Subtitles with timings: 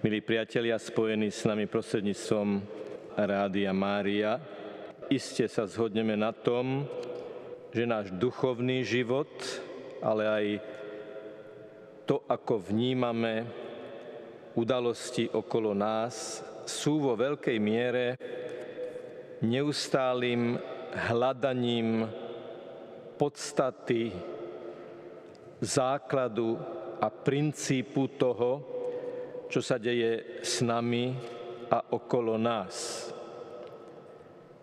[0.00, 2.64] milí priatelia, spojení s nami prostredníctvom
[3.20, 4.40] Rádia Mária,
[5.12, 6.88] iste sa zhodneme na tom,
[7.68, 9.28] že náš duchovný život,
[10.00, 10.46] ale aj
[12.08, 13.44] to, ako vnímame
[14.56, 18.16] udalosti okolo nás, sú vo veľkej miere
[19.44, 20.56] neustálým
[21.12, 22.08] hľadaním
[23.20, 24.16] podstaty,
[25.60, 26.56] základu
[27.04, 28.79] a princípu toho,
[29.50, 31.10] čo sa deje s nami
[31.66, 33.10] a okolo nás.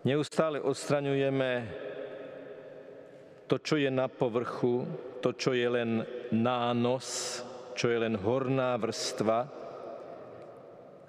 [0.08, 1.50] Neustále odstraňujeme
[3.44, 4.88] to, čo je na povrchu,
[5.20, 6.00] to, čo je len
[6.32, 7.40] nános,
[7.76, 9.38] čo je len horná vrstva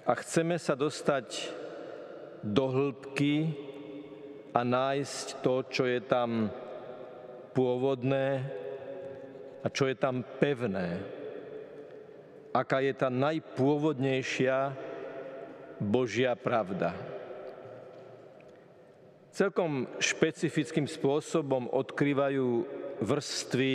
[0.04, 1.48] a chceme sa dostať
[2.44, 3.52] do hĺbky
[4.52, 6.52] a nájsť to, čo je tam
[7.56, 8.44] pôvodné
[9.60, 11.19] a čo je tam pevné.
[12.50, 14.74] Aká je tá najpôvodnejšia
[15.78, 16.98] Božia pravda.
[19.30, 22.66] Celkom špecifickým spôsobom odkrývajú
[22.98, 23.74] vrstvy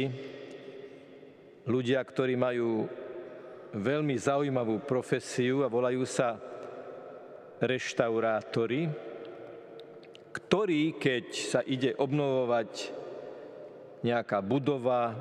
[1.65, 2.91] ľudia, ktorí majú
[3.71, 6.35] veľmi zaujímavú profesiu a volajú sa
[7.63, 8.91] reštaurátori,
[10.35, 12.91] ktorí, keď sa ide obnovovať
[14.03, 15.15] nejaká budova,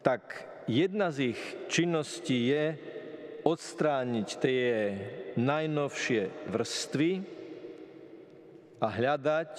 [0.00, 2.64] tak jedna z ich činností je
[3.46, 4.66] odstrániť tie
[5.38, 7.10] najnovšie vrstvy
[8.82, 9.54] a hľadať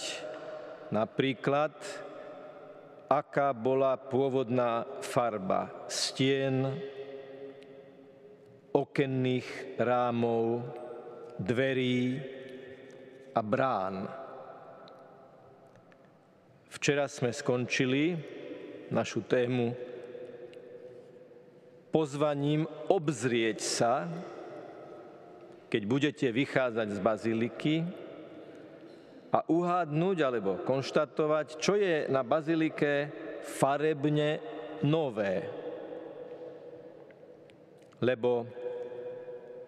[0.92, 1.74] napríklad,
[3.08, 6.76] aká bola pôvodná farba stien,
[8.76, 10.68] okenných rámov,
[11.40, 12.20] dverí
[13.32, 14.12] a brán.
[16.68, 18.14] Včera sme skončili
[18.92, 19.87] našu tému
[21.92, 24.08] pozvaním obzrieť sa,
[25.68, 27.76] keď budete vychádzať z baziliky
[29.32, 33.11] a uhádnuť alebo konštatovať, čo je na bazilike
[33.44, 34.39] farebne
[34.84, 35.44] nové.
[38.00, 38.48] Lebo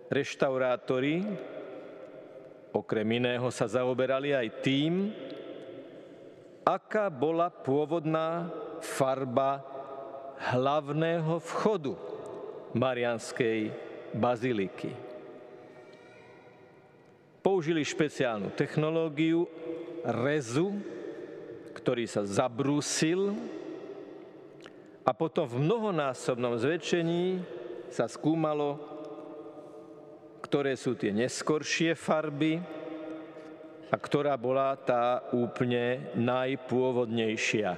[0.07, 1.25] reštaurátori
[2.71, 5.11] okrem iného sa zaoberali aj tým,
[6.63, 8.47] aká bola pôvodná
[8.79, 9.65] farba
[10.39, 12.18] hlavného vchodu
[12.73, 13.73] Marianskej
[14.13, 14.93] baziliky.
[17.39, 19.49] Použili špeciálnu technológiu
[20.05, 20.75] rezu,
[21.73, 23.33] ktorý sa zabrúsil
[25.01, 27.41] a potom v mnohonásobnom zväčšení
[27.89, 28.77] sa skúmalo,
[30.45, 32.61] ktoré sú tie neskoršie farby
[33.89, 37.73] a ktorá bola tá úplne najpôvodnejšia.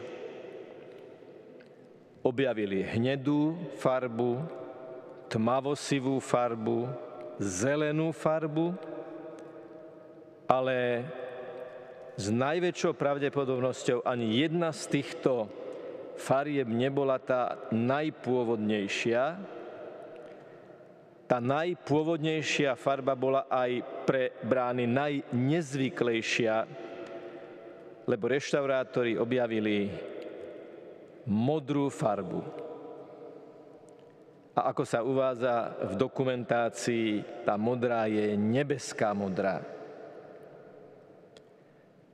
[2.21, 4.60] Objavili hnedú farbu,
[5.31, 6.91] tmavosivú farbu,
[7.39, 8.75] zelenú farbu,
[10.43, 11.07] ale
[12.19, 15.47] s najväčšou pravdepodobnosťou ani jedna z týchto
[16.19, 19.23] farieb nebola tá najpôvodnejšia,
[21.31, 26.55] tá najpôvodnejšia farba bola aj pre brány najnezvyklejšia,
[28.03, 29.87] lebo reštaurátori objavili
[31.23, 32.60] modrú farbu.
[34.61, 39.65] A ako sa uvádza v dokumentácii, tá modrá je nebeská modrá.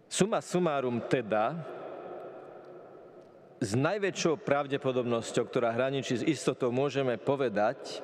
[0.08, 1.60] Suma sumárum teda,
[3.60, 8.00] s najväčšou pravdepodobnosťou, ktorá hraničí s istotou, môžeme povedať,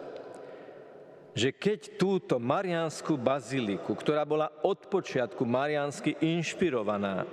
[1.32, 7.24] že keď túto mariánsku baziliku, ktorá bola od počiatku mariánsky inšpirovaná,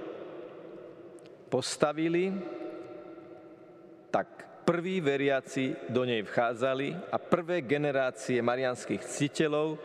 [1.50, 2.30] postavili,
[4.70, 9.82] prví veriaci do nej vchádzali a prvé generácie marianských citeľov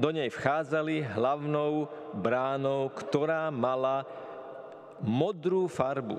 [0.00, 1.84] do nej vchádzali hlavnou
[2.16, 4.08] bránou, ktorá mala
[5.04, 6.16] modrú farbu,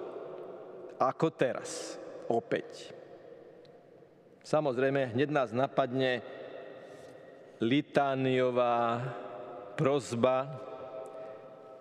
[1.01, 1.97] ako teraz,
[2.29, 2.93] opäť.
[4.45, 6.21] Samozrejme, hneď nás napadne
[7.57, 9.01] litániová
[9.73, 10.45] prozba,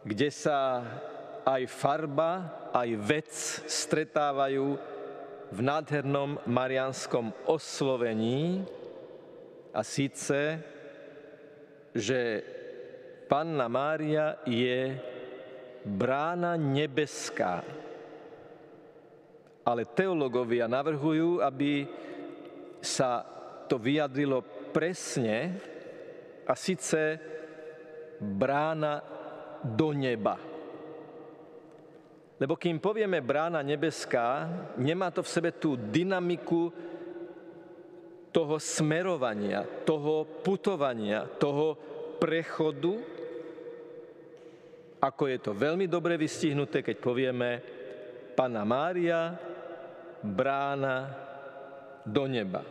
[0.08, 0.80] kde sa
[1.44, 3.28] aj farba, aj vec
[3.68, 4.96] stretávajú
[5.48, 8.64] v nádhernom marianskom oslovení
[9.72, 10.60] a síce,
[11.96, 12.20] že
[13.28, 14.96] Panna Mária je
[15.84, 17.64] brána nebeská.
[19.64, 21.84] Ale teológovia navrhujú, aby
[22.80, 23.20] sa
[23.68, 24.40] to vyjadrilo
[24.72, 25.60] presne
[26.48, 27.20] a síce
[28.16, 29.04] brána
[29.60, 30.47] do neba.
[32.38, 34.46] Lebo kým povieme brána nebeská,
[34.78, 36.70] nemá to v sebe tú dynamiku
[38.30, 41.74] toho smerovania, toho putovania, toho
[42.22, 42.94] prechodu,
[44.98, 47.50] ako je to veľmi dobre vystihnuté, keď povieme
[48.38, 49.34] Pana Mária,
[50.22, 51.10] brána
[52.06, 52.62] do neba.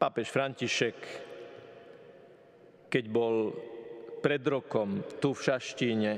[0.00, 0.96] Pápež František,
[2.88, 3.52] keď bol
[4.20, 6.12] pred rokom tu v Šaštíne,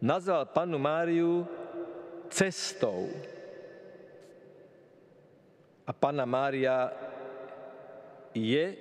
[0.00, 1.44] nazval panu Máriu
[2.32, 3.08] cestou.
[5.86, 6.92] A Pana Mária
[8.34, 8.76] je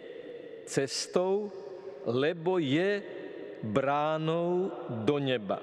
[0.69, 1.49] cestou,
[2.05, 3.01] lebo je
[3.65, 4.71] bránou
[5.03, 5.59] do neba.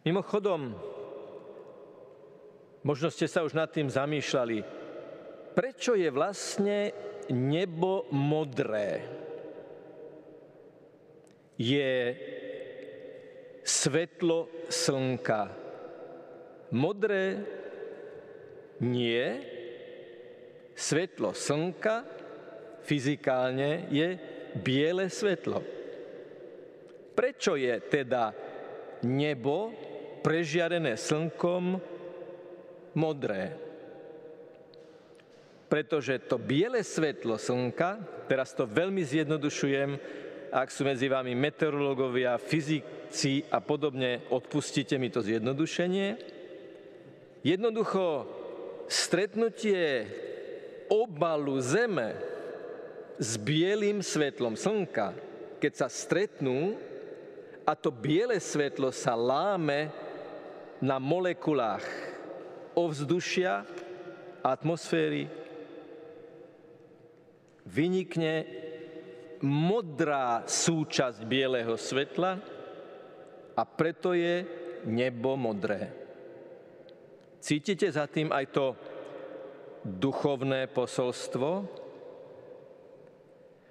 [0.00, 0.72] Mimochodom,
[2.80, 4.64] možno ste sa už nad tým zamýšľali,
[5.52, 6.88] prečo je vlastne
[7.28, 9.04] nebo modré?
[11.60, 12.16] Je
[13.60, 15.52] svetlo slnka
[16.72, 17.44] modré?
[18.80, 19.44] Nie.
[20.72, 22.08] Svetlo slnka
[22.80, 24.16] fyzikálne je
[24.56, 25.60] biele svetlo.
[27.12, 28.32] Prečo je teda
[29.04, 29.68] nebo
[30.24, 31.76] prežiarené slnkom
[32.96, 33.52] modré?
[35.68, 40.00] Pretože to biele svetlo slnka, teraz to veľmi zjednodušujem,
[40.50, 46.18] ak sú medzi vami meteorológovia, fyzici a podobne, odpustite mi to zjednodušenie.
[47.46, 48.26] Jednoducho
[48.90, 50.10] stretnutie
[50.90, 52.18] obalu Zeme
[53.16, 55.14] s bielým svetlom slnka,
[55.62, 56.74] keď sa stretnú
[57.62, 59.94] a to biele svetlo sa láme
[60.82, 61.86] na molekulách
[62.74, 63.62] ovzdušia,
[64.40, 65.28] atmosféry,
[67.68, 68.59] vynikne
[69.40, 72.40] modrá súčasť bieleho svetla
[73.56, 74.44] a preto je
[74.84, 75.92] nebo modré.
[77.40, 78.66] Cítite za tým aj to
[79.80, 81.64] duchovné posolstvo,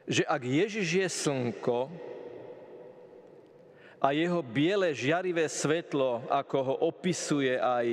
[0.10, 1.80] že ak Ježiš je slnko
[4.02, 7.88] a jeho biele žiarivé svetlo, ako ho opisuje aj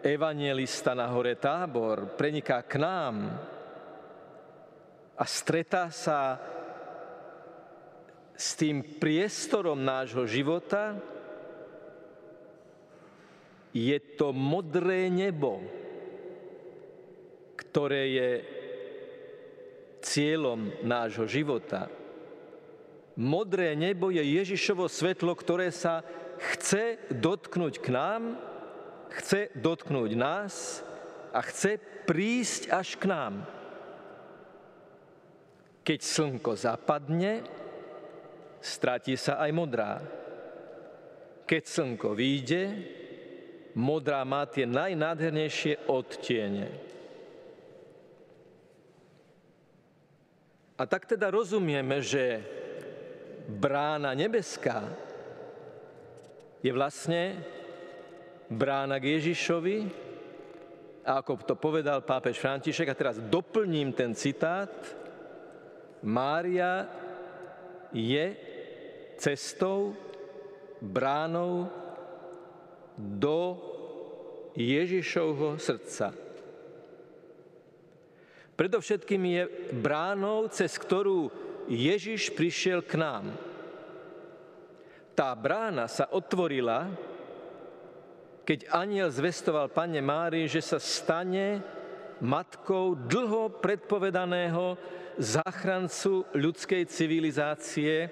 [0.00, 3.36] evangelista na hore Tábor, preniká k nám
[5.18, 6.40] a stretá sa
[8.38, 10.94] s tým priestorom nášho života,
[13.74, 15.58] je to modré nebo,
[17.58, 18.30] ktoré je
[20.06, 21.90] cieľom nášho života.
[23.18, 26.06] Modré nebo je Ježišovo svetlo, ktoré sa
[26.38, 28.38] chce dotknúť k nám,
[29.18, 30.86] chce dotknúť nás
[31.34, 33.42] a chce prísť až k nám.
[35.82, 37.42] Keď slnko zapadne,
[38.60, 40.02] stratí sa aj modrá.
[41.48, 42.62] Keď slnko vyjde,
[43.78, 46.68] modrá má tie najnádhernejšie odtiene.
[50.78, 52.44] A tak teda rozumieme, že
[53.48, 54.86] brána nebeská
[56.62, 57.38] je vlastne
[58.50, 59.78] brána k Ježišovi,
[61.08, 64.70] a ako to povedal pápež František, a teraz doplním ten citát,
[66.04, 66.86] Mária
[67.90, 68.36] je
[69.18, 69.98] cestou,
[70.78, 71.66] bránou
[72.94, 73.58] do
[74.54, 76.14] Ježišovho srdca.
[78.58, 81.30] Predovšetkým je bránou, cez ktorú
[81.70, 83.30] Ježiš prišiel k nám.
[85.14, 86.90] Tá brána sa otvorila,
[88.42, 91.62] keď aniel zvestoval Pane Márii, že sa stane
[92.18, 94.74] matkou dlho predpovedaného
[95.18, 98.10] záchrancu ľudskej civilizácie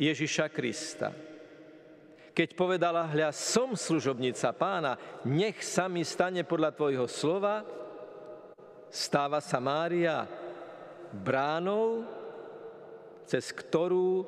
[0.00, 1.12] Ježiša Krista.
[2.32, 4.96] Keď povedala, hľa, som služobnica pána,
[5.28, 7.60] nech sa mi stane podľa tvojho slova,
[8.88, 10.24] stáva sa Mária
[11.12, 12.08] bránou,
[13.28, 14.24] cez ktorú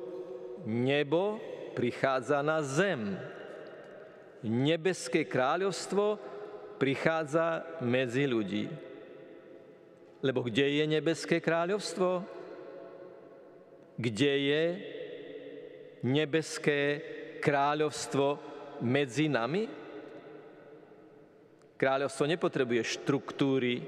[0.69, 1.41] nebo
[1.73, 3.17] prichádza na zem.
[4.45, 6.21] Nebeské kráľovstvo
[6.77, 8.69] prichádza medzi ľudí.
[10.21, 12.21] Lebo kde je nebeské kráľovstvo?
[13.97, 14.63] Kde je
[16.05, 16.81] nebeské
[17.41, 18.37] kráľovstvo
[18.85, 19.65] medzi nami?
[21.75, 23.83] Kráľovstvo nepotrebuje štruktúry,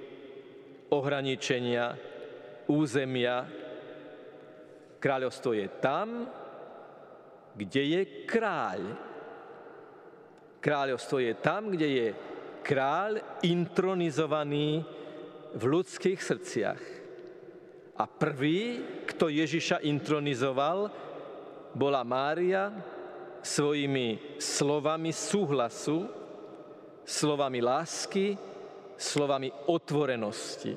[0.92, 1.96] ohraničenia,
[2.68, 3.48] územia.
[4.98, 6.28] Kráľovstvo je tam,
[7.56, 8.82] kde je kráľ.
[10.60, 12.08] Kráľovstvo je tam, kde je
[12.66, 14.84] kráľ intronizovaný
[15.56, 16.82] v ľudských srdciach.
[17.98, 20.92] A prvý, kto Ježiša intronizoval,
[21.78, 22.74] bola Mária
[23.46, 26.10] svojimi slovami súhlasu,
[27.06, 28.34] slovami lásky,
[28.98, 30.74] slovami otvorenosti.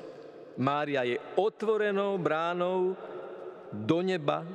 [0.61, 2.93] Mária je otvorenou bránou
[3.73, 4.45] do neba,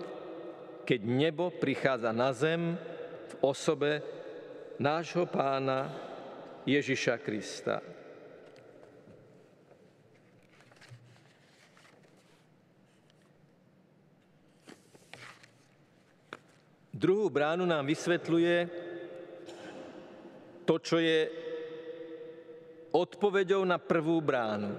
[0.86, 2.78] keď nebo prichádza na zem
[3.26, 3.98] v osobe
[4.78, 5.90] nášho pána
[6.62, 7.82] Ježiša Krista.
[16.96, 18.56] Druhú bránu nám vysvetľuje
[20.64, 21.28] to, čo je
[22.88, 24.72] odpoveďou na prvú bránu.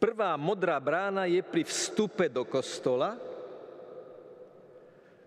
[0.00, 3.20] Prvá modrá brána je pri vstupe do kostola,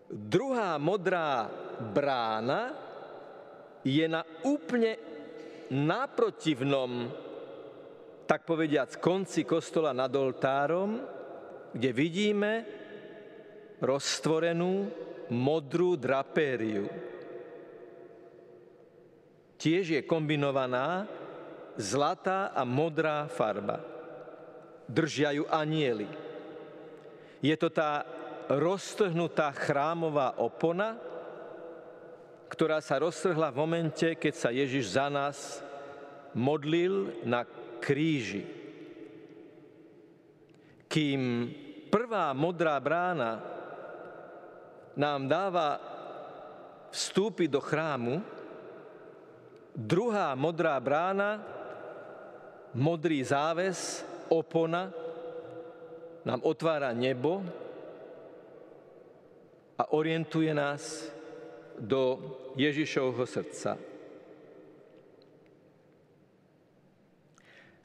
[0.09, 1.45] druhá modrá
[1.93, 2.73] brána
[3.85, 4.97] je na úplne
[5.69, 7.13] náprotivnom,
[8.25, 10.97] tak povediac, konci kostola nad oltárom,
[11.77, 12.74] kde vidíme
[13.81, 14.87] roztvorenú
[15.31, 16.87] modrú drapériu.
[19.55, 21.09] Tiež je kombinovaná
[21.79, 23.81] zlatá a modrá farba.
[24.85, 26.05] Držia ju anieli.
[27.41, 28.05] Je to tá
[28.45, 31.01] roztrhnutá chrámová opona,
[32.45, 35.65] ktorá sa roztrhla v momente, keď sa Ježiš za nás
[36.37, 37.41] modlil na
[37.81, 38.45] kríži.
[40.85, 41.49] Kým
[41.89, 43.54] prvá modrá brána
[44.95, 45.79] nám dáva
[46.91, 48.23] vstúpiť do chrámu,
[49.75, 51.43] druhá modrá brána,
[52.71, 54.91] modrý záves, opona,
[56.25, 57.43] nám otvára nebo
[59.77, 61.11] a orientuje nás
[61.75, 62.17] do
[62.55, 63.77] Ježišovho srdca.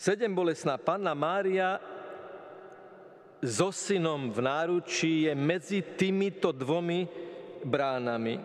[0.00, 1.76] Sedem bolesná panna Mária
[3.40, 7.08] so synom v náručí je medzi týmito dvomi
[7.64, 8.36] bránami.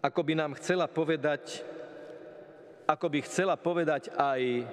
[0.00, 1.64] Ako by nám chcela povedať,
[2.88, 4.68] ako by chcela povedať aj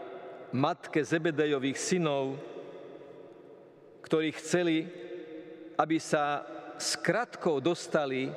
[0.51, 2.35] matke Zebedejových synov,
[4.03, 4.87] ktorí chceli,
[5.79, 6.43] aby sa
[6.75, 8.31] s kratkou dostali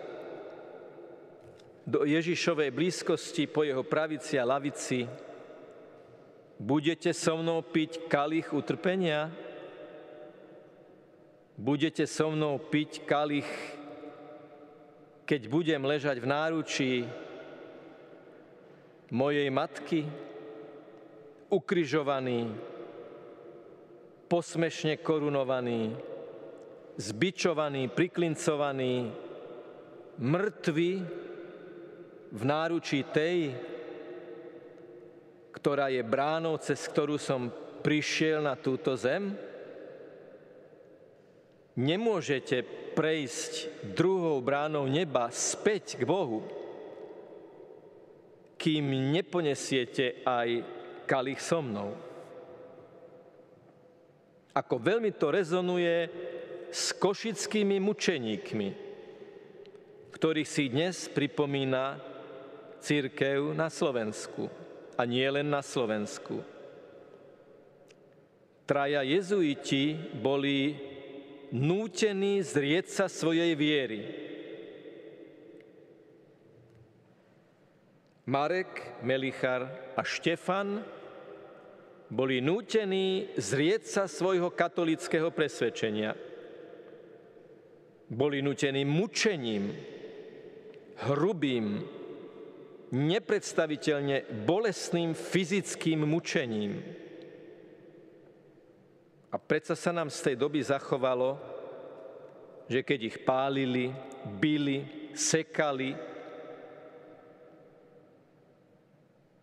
[1.82, 5.06] do Ježišovej blízkosti po jeho pravici a lavici.
[6.54, 9.43] Budete so mnou piť kalich utrpenia?
[11.54, 13.46] Budete so mnou piť kalich,
[15.24, 16.92] keď budem ležať v náručí
[19.14, 20.04] mojej matky,
[21.48, 22.50] ukrižovaný,
[24.26, 25.94] posmešne korunovaný,
[26.98, 29.14] zbičovaný, priklincovaný,
[30.18, 30.92] mŕtvy
[32.34, 33.54] v náručí tej,
[35.54, 37.48] ktorá je bránou, cez ktorú som
[37.86, 39.53] prišiel na túto zem?
[41.74, 42.62] Nemôžete
[42.94, 46.46] prejsť druhou bránou neba späť k Bohu,
[48.54, 50.62] kým neponesiete aj
[51.10, 51.98] kalich so mnou.
[54.54, 56.06] Ako veľmi to rezonuje
[56.70, 58.68] s košickými mučeníkmi,
[60.14, 61.98] ktorých si dnes pripomína
[62.78, 64.46] církev na Slovensku.
[64.94, 66.38] A nie len na Slovensku.
[68.62, 70.78] Traja jezuiti boli
[71.54, 74.02] nútený zrieť sa svojej viery.
[78.26, 80.82] Marek, Melichar a Štefan
[82.10, 86.18] boli nútení zrieť sa svojho katolického presvedčenia.
[88.10, 89.70] Boli nútení mučením,
[91.06, 91.86] hrubým,
[92.90, 97.03] nepredstaviteľne bolestným fyzickým mučením.
[99.34, 101.34] A predsa sa nám z tej doby zachovalo,
[102.70, 103.90] že keď ich pálili,
[104.38, 105.90] bili, sekali,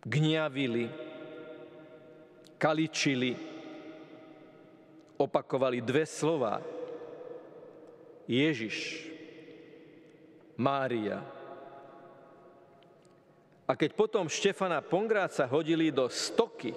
[0.00, 0.88] gniavili,
[2.56, 3.36] kaličili,
[5.20, 6.64] opakovali dve slova.
[8.24, 9.12] Ježiš,
[10.56, 11.20] Mária.
[13.68, 16.72] A keď potom Štefana Pongráca hodili do stoky,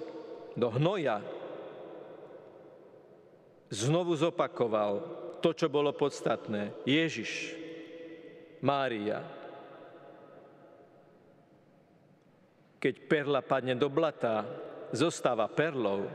[0.52, 1.24] do hnoja,
[3.70, 5.02] znovu zopakoval
[5.42, 6.74] to, čo bolo podstatné.
[6.86, 7.54] Ježiš,
[8.62, 9.22] Mária.
[12.76, 14.46] Keď perla padne do blata,
[14.94, 16.06] zostáva perlou.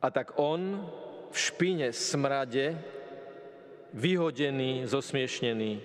[0.00, 0.80] A tak on
[1.30, 2.74] v špine smrade,
[3.92, 5.82] vyhodený, zosmiešnený,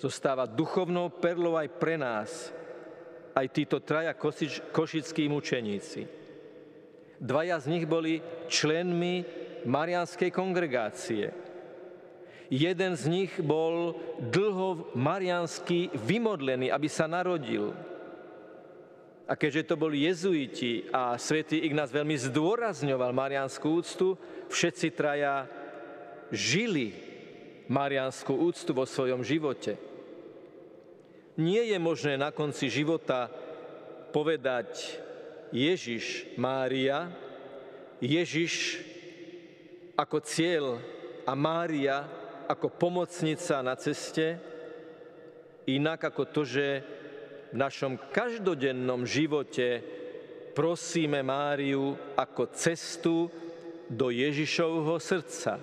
[0.00, 2.50] zostáva duchovnou perlou aj pre nás,
[3.36, 4.12] aj títo traja
[4.72, 6.19] košickí mučeníci.
[7.20, 9.28] Dvaja z nich boli členmi
[9.68, 11.36] Marianskej kongregácie.
[12.48, 17.76] Jeden z nich bol dlho mariansky vymodlený, aby sa narodil.
[19.30, 24.18] A keďže to boli jezuiti a svätý Ignác veľmi zdôrazňoval marianskú úctu,
[24.50, 25.46] všetci traja
[26.34, 26.90] žili
[27.70, 29.78] marianskú úctu vo svojom živote.
[31.38, 33.30] Nie je možné na konci života
[34.10, 34.98] povedať
[35.50, 37.10] Ježiš Mária,
[37.98, 38.78] Ježiš
[39.98, 40.78] ako cieľ
[41.26, 42.06] a Mária
[42.46, 44.38] ako pomocnica na ceste,
[45.70, 46.66] inak ako to, že
[47.50, 49.82] v našom každodennom živote
[50.54, 53.30] prosíme Máriu ako cestu
[53.90, 55.58] do Ježišovho srdca.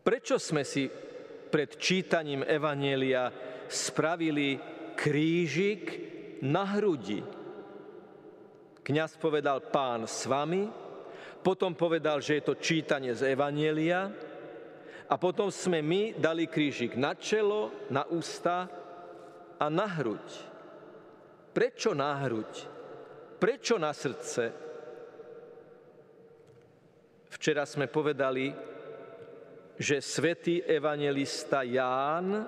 [0.00, 0.86] Prečo sme si
[1.50, 3.30] pred čítaním Evanielia
[3.66, 4.58] spravili
[4.94, 6.09] krížik
[6.44, 7.20] na hrudi?
[8.80, 10.66] Kňaz povedal, pán s vami,
[11.40, 14.12] potom povedal, že je to čítanie z Evanielia
[15.08, 18.68] a potom sme my dali krížik na čelo, na ústa
[19.60, 20.26] a na hruď.
[21.50, 22.52] Prečo na hruď?
[23.40, 24.44] Prečo na srdce?
[27.30, 28.52] Včera sme povedali,
[29.80, 32.44] že svätý evangelista Ján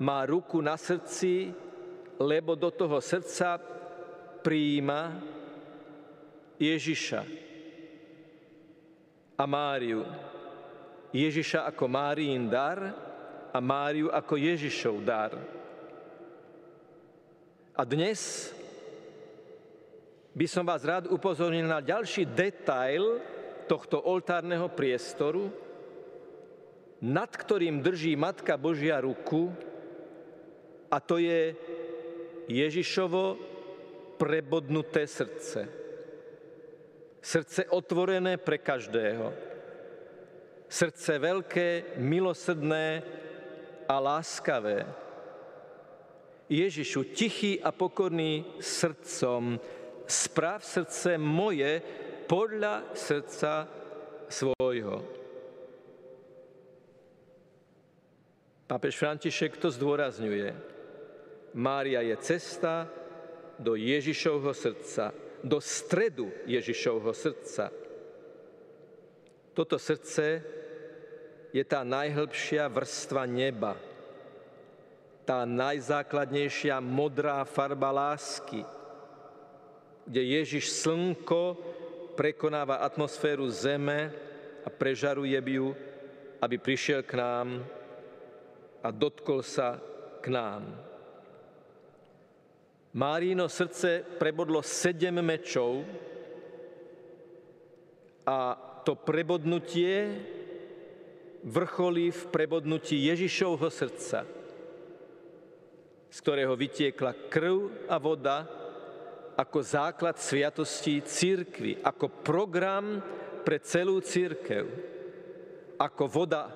[0.00, 1.52] má ruku na srdci,
[2.20, 3.56] lebo do toho srdca
[4.44, 5.16] príjima
[6.60, 7.24] Ježiša
[9.40, 10.04] a Máriu.
[11.16, 12.92] Ježiša ako Máriin dar
[13.48, 15.32] a Máriu ako Ježišov dar.
[17.72, 18.52] A dnes
[20.36, 23.16] by som vás rád upozornil na ďalší detail
[23.64, 25.48] tohto oltárneho priestoru,
[27.00, 29.48] nad ktorým drží Matka Božia ruku,
[30.90, 31.54] a to je
[32.50, 33.38] Ježišovo
[34.18, 35.70] prebodnuté srdce.
[37.22, 39.30] Srdce otvorené pre každého.
[40.66, 41.68] Srdce veľké,
[42.02, 43.02] milosrdné
[43.86, 44.82] a láskavé.
[46.50, 49.54] Ježišu, tichý a pokorný srdcom,
[50.10, 51.78] správ srdce moje
[52.26, 53.70] podľa srdca
[54.26, 55.06] svojho.
[58.66, 60.79] Pápež František to zdôrazňuje.
[61.54, 62.86] Mária je cesta
[63.58, 67.72] do Ježišovho srdca do stredu Ježišovho srdca.
[69.56, 70.44] Toto srdce
[71.50, 73.74] je tá najhlbšia vrstva neba,
[75.26, 78.62] tá najzákladnejšia modrá farba lásky,
[80.06, 81.58] kde Ježiš slnko
[82.14, 84.12] prekonáva atmosféru zeme
[84.62, 85.74] a prežaruje ju,
[86.40, 87.64] aby prišiel k nám
[88.80, 89.76] a dotkol sa
[90.22, 90.89] k nám.
[92.90, 95.86] Márino srdce prebodlo sedem mečov
[98.26, 100.18] a to prebodnutie
[101.46, 104.26] vrcholí v prebodnutí Ježišovho srdca,
[106.10, 108.50] z ktorého vytiekla krv a voda
[109.38, 112.98] ako základ sviatostí církvy, ako program
[113.46, 114.66] pre celú církev,
[115.78, 116.50] ako voda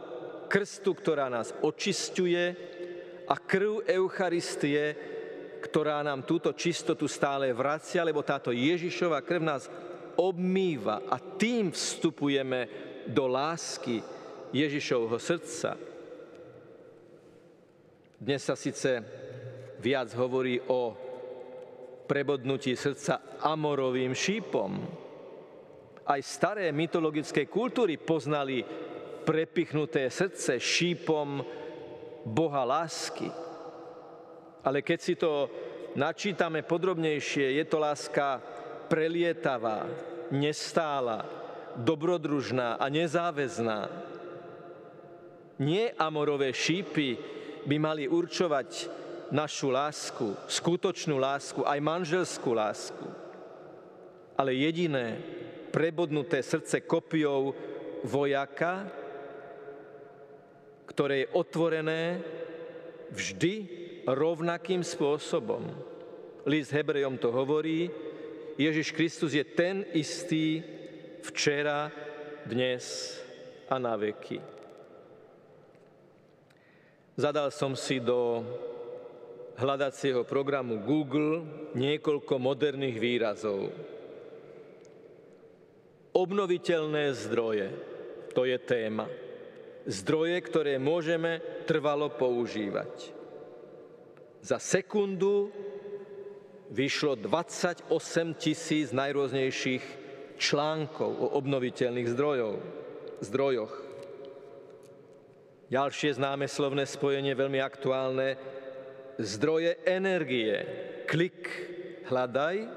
[0.51, 2.53] krstu, ktorá nás očistuje
[3.25, 5.13] a krv Eucharistie,
[5.75, 9.67] ktorá nám túto čistotu stále vracia, lebo táto Ježišova krv nás
[10.15, 12.71] obmýva a tým vstupujeme
[13.11, 13.99] do lásky
[14.55, 15.75] Ježišovho srdca.
[18.23, 19.03] Dnes sa síce
[19.83, 20.95] viac hovorí o
[22.07, 24.79] prebodnutí srdca amorovým šípom.
[26.07, 28.63] Aj staré mytologické kultúry poznali
[29.27, 31.43] prepichnuté srdce šípom
[32.23, 33.27] Boha lásky.
[34.65, 35.63] Ale keď si to
[35.94, 38.42] načítame podrobnejšie, je to láska
[38.90, 39.87] prelietavá,
[40.30, 41.26] nestála,
[41.78, 43.90] dobrodružná a nezáväzná.
[45.59, 47.18] Nie amorové šípy
[47.64, 48.90] by mali určovať
[49.30, 53.07] našu lásku, skutočnú lásku, aj manželskú lásku.
[54.35, 55.18] Ale jediné
[55.70, 57.54] prebodnuté srdce kopiou
[58.02, 58.90] vojaka,
[60.90, 62.02] ktoré je otvorené
[63.14, 65.64] vždy rovnakým spôsobom.
[66.45, 67.88] List Hebrejom to hovorí,
[68.61, 70.62] Ježiš Kristus je ten istý
[71.25, 71.88] včera,
[72.45, 73.17] dnes
[73.73, 74.37] a na veky.
[77.17, 78.45] Zadal som si do
[79.57, 83.71] hľadacieho programu Google niekoľko moderných výrazov.
[86.14, 87.69] Obnoviteľné zdroje,
[88.35, 89.07] to je téma.
[89.87, 93.13] Zdroje, ktoré môžeme trvalo používať.
[94.44, 95.48] Za sekundu
[96.68, 97.88] vyšlo 28
[98.37, 99.80] tisíc najrôznejších
[100.37, 102.61] článkov o obnoviteľných zdrojov,
[103.24, 103.72] zdrojoch.
[105.72, 108.37] Ďalšie známe slovné spojenie, veľmi aktuálne,
[109.16, 110.61] zdroje energie.
[111.09, 111.48] Klik,
[112.04, 112.68] hľadaj,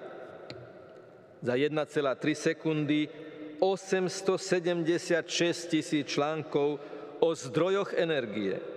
[1.43, 1.83] za 1,3
[2.31, 3.11] sekundy
[3.59, 5.19] 876
[5.67, 6.79] tisíc článkov
[7.19, 8.76] o zdrojoch energie.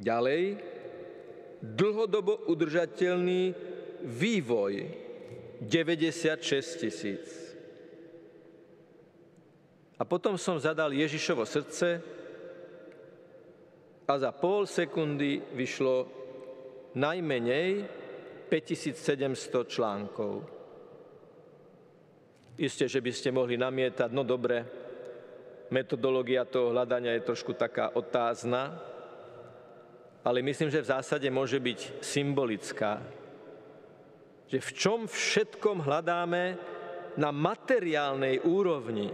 [0.00, 0.56] Ďalej,
[1.60, 3.52] dlhodobo udržateľný
[4.08, 4.72] vývoj
[5.60, 7.28] 96 tisíc.
[10.00, 12.00] A potom som zadal Ježišovo srdce
[14.08, 16.08] a za pol sekundy vyšlo
[16.96, 17.84] najmenej
[18.48, 20.48] 5700 článkov.
[22.56, 24.64] Isté, že by ste mohli namietať, no dobre,
[25.68, 28.89] metodológia toho hľadania je trošku taká otázna,
[30.20, 33.00] ale myslím, že v zásade môže byť symbolická.
[34.50, 36.44] Že v čom všetkom hľadáme
[37.16, 39.08] na materiálnej úrovni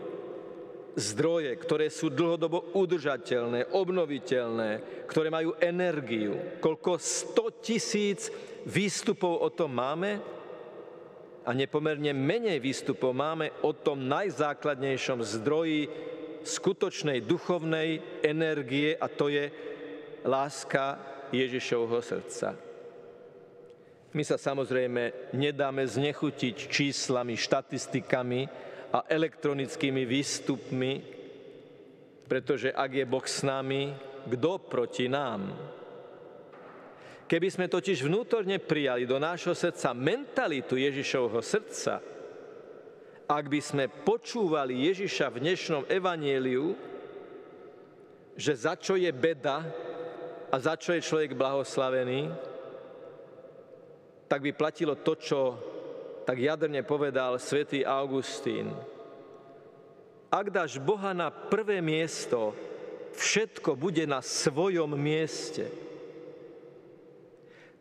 [0.97, 6.59] zdroje, ktoré sú dlhodobo udržateľné, obnoviteľné, ktoré majú energiu.
[6.59, 8.33] Koľko 100 tisíc
[8.65, 10.19] výstupov o tom máme
[11.47, 15.87] a nepomerne menej výstupov máme o tom najzákladnejšom zdroji
[16.43, 19.76] skutočnej duchovnej energie a to je
[20.27, 20.99] láska
[21.31, 22.59] Ježišovho srdca.
[24.17, 28.49] My sa samozrejme nedáme znechutiť číslami, štatistikami
[28.91, 30.93] a elektronickými výstupmi,
[32.27, 33.93] pretože ak je Boh s nami,
[34.27, 35.53] kto proti nám?
[37.27, 41.99] Keby sme totiž vnútorne prijali do nášho srdca mentalitu Ježišovho srdca,
[43.27, 46.79] ak by sme počúvali Ježiša v dnešnom evanieliu,
[48.39, 49.67] že za čo je beda,
[50.51, 52.31] a za čo je človek blahoslavený,
[54.27, 55.41] tak by platilo to, čo
[56.27, 58.75] tak jadrne povedal svätý Augustín.
[60.27, 62.51] Ak dáš Boha na prvé miesto,
[63.15, 65.71] všetko bude na svojom mieste.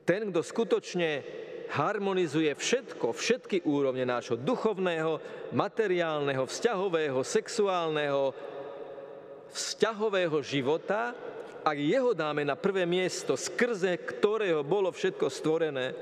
[0.06, 1.25] Ten, kto skutočne
[1.73, 5.17] harmonizuje všetko, všetky úrovne nášho duchovného,
[5.49, 8.30] materiálneho, vzťahového, sexuálneho,
[9.49, 11.17] vzťahového života,
[11.65, 15.97] ak jeho dáme na prvé miesto, skrze ktorého bolo všetko stvorené,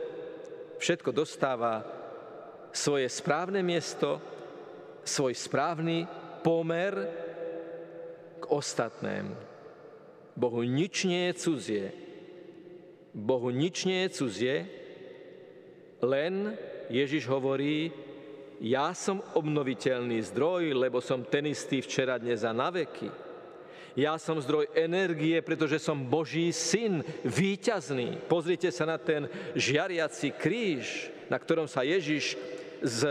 [0.76, 1.88] všetko dostáva
[2.76, 4.20] svoje správne miesto,
[5.08, 6.04] svoj správny
[6.44, 6.92] pomer
[8.40, 9.36] k ostatnému.
[10.36, 11.86] Bohu nič nie je cudzie.
[13.16, 14.56] Bohu nič nie je cudzie,
[16.04, 16.60] len
[16.92, 17.94] Ježiš hovorí,
[18.60, 23.23] ja som obnoviteľný zdroj, lebo som ten istý včera, dnes a na veky.
[23.94, 28.26] Ja som zdroj energie, pretože som Boží syn, výťazný.
[28.26, 32.36] Pozrite sa na ten žiariaci kríž, na ktorom sa Ježiš
[32.82, 33.06] s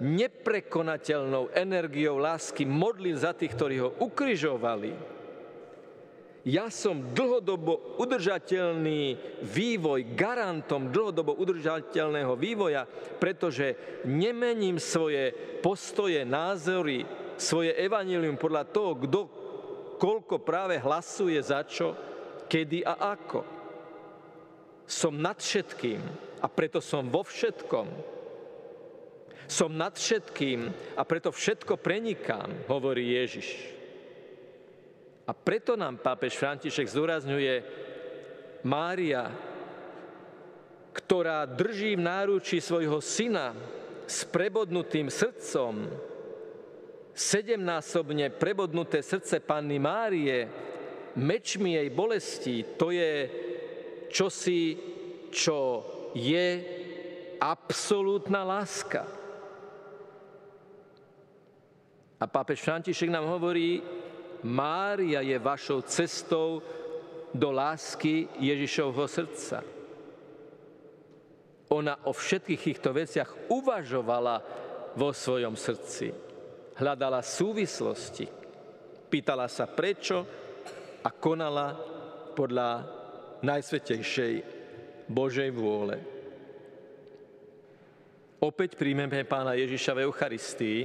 [0.00, 5.16] neprekonateľnou energiou lásky modlil za tých, ktorí ho ukrižovali.
[6.46, 12.86] Ja som dlhodobo udržateľný vývoj, garantom dlhodobo udržateľného vývoja,
[13.18, 13.74] pretože
[14.06, 17.02] nemením svoje postoje, názory,
[17.34, 19.20] svoje evanílium podľa toho, kto
[19.96, 21.92] koľko práve hlasuje za čo,
[22.46, 23.40] kedy a ako.
[24.86, 25.98] Som nad všetkým
[26.40, 28.14] a preto som vo všetkom.
[29.46, 33.48] Som nad všetkým a preto všetko prenikám, hovorí Ježiš.
[35.26, 37.54] A preto nám pápež František zdôrazňuje
[38.62, 39.30] Mária,
[40.94, 43.54] ktorá drží v náručí svojho syna
[44.06, 45.90] s prebodnutým srdcom,
[47.16, 50.44] sedemnásobne prebodnuté srdce Panny Márie,
[51.16, 53.12] mečmi jej bolesti, to je
[54.12, 54.76] čosi,
[55.32, 55.58] čo
[56.12, 56.48] je
[57.40, 59.08] absolútna láska.
[62.20, 63.80] A pápež František nám hovorí,
[64.44, 66.60] Mária je vašou cestou
[67.32, 69.64] do lásky Ježišovho srdca.
[71.72, 74.36] Ona o všetkých týchto veciach uvažovala
[74.96, 76.25] vo svojom srdci
[76.76, 78.28] hľadala súvislosti,
[79.08, 80.26] pýtala sa prečo
[81.00, 81.72] a konala
[82.36, 82.70] podľa
[83.40, 84.34] najsvetejšej
[85.08, 85.96] Božej vôle.
[88.36, 90.80] Opäť príjmeme pána Ježiša v Eucharistii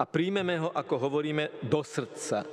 [0.00, 2.46] a príjmeme ho, ako hovoríme, do srdca.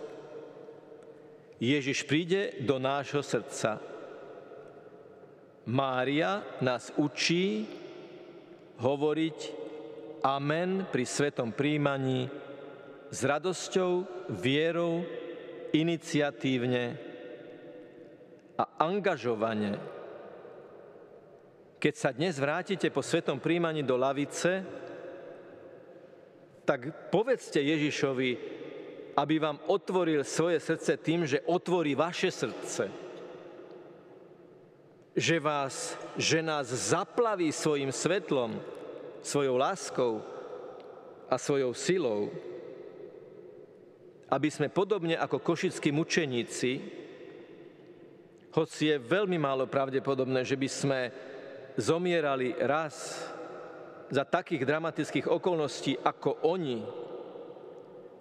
[1.55, 3.79] Ježiš príde do nášho srdca.
[5.65, 7.63] Mária nás učí
[8.75, 9.64] hovoriť
[10.25, 12.25] amen pri svetom príjmaní
[13.13, 15.05] s radosťou, vierou,
[15.69, 16.97] iniciatívne
[18.57, 19.77] a angažovane.
[21.77, 24.65] Keď sa dnes vrátite po svetom príjmaní do lavice,
[26.65, 28.29] tak povedzte Ježišovi,
[29.13, 32.89] aby vám otvoril svoje srdce tým, že otvorí vaše srdce.
[35.13, 38.57] Že, vás, že nás zaplaví svojim svetlom,
[39.25, 40.21] svojou láskou
[41.25, 42.29] a svojou silou,
[44.29, 46.71] aby sme podobne ako košickí mučeníci,
[48.53, 50.99] hoci je veľmi málo pravdepodobné, že by sme
[51.75, 53.25] zomierali raz
[54.13, 56.79] za takých dramatických okolností ako oni,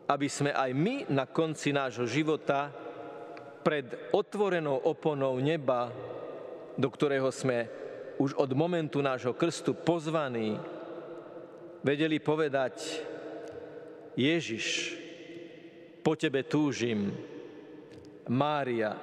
[0.09, 2.73] aby sme aj my na konci nášho života
[3.61, 5.93] pred otvorenou oponou neba,
[6.75, 7.69] do ktorého sme
[8.19, 10.59] už od momentu nášho krstu pozvaní,
[11.85, 13.05] vedeli povedať,
[14.17, 14.97] Ježiš,
[16.01, 17.13] po tebe túžim,
[18.33, 18.97] Mária,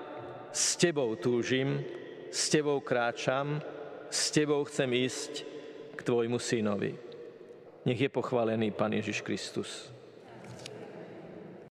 [0.50, 1.86] s tebou túžim,
[2.34, 3.62] s tebou kráčam,
[4.10, 5.32] s tebou chcem ísť
[5.96, 6.98] k tvojmu synovi.
[7.86, 9.94] Nech je pochválený Pán Ježiš Kristus.